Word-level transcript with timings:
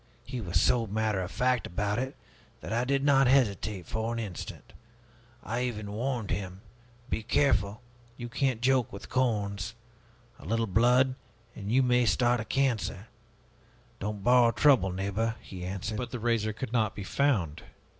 He 0.23 0.41
was 0.41 0.59
so 0.59 0.87
matter 0.87 1.21
of 1.21 1.29
fact 1.29 1.67
about 1.67 1.99
it 1.99 2.15
that 2.61 2.73
I 2.73 2.85
did 2.85 3.03
not 3.03 3.27
hesitate 3.27 3.85
for 3.85 4.11
an 4.11 4.17
instant. 4.17 4.73
I 5.43 5.61
even 5.65 5.91
warned 5.91 6.31
him, 6.31 6.61
'Be 7.07 7.21
careful! 7.21 7.83
you 8.17 8.27
can't 8.27 8.61
joke 8.61 8.91
with 8.91 9.09
corns! 9.09 9.75
A 10.39 10.45
little 10.45 10.65
blood, 10.65 11.13
and 11.55 11.71
you 11.71 11.83
may 11.83 12.07
start 12.07 12.39
a 12.39 12.45
cancer!' 12.45 13.09
'Don't 13.99 14.23
borrow 14.23 14.49
trouble, 14.49 14.91
neighbor,' 14.91 15.35
he 15.39 15.63
answered." 15.63 15.97
"But 15.99 16.09
the 16.09 16.17
razor 16.17 16.51
could 16.51 16.73
not 16.73 16.95
be 16.95 17.03
found. 17.03 17.61